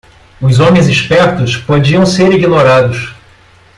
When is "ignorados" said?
2.33-3.13